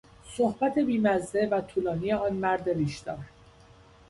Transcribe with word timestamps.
صحبت 0.25 0.77
بیمزه 0.79 1.47
و 1.51 1.61
طولانی 1.61 2.13
آن 2.13 2.33
مرد 2.33 2.69
ریشدار 2.69 3.25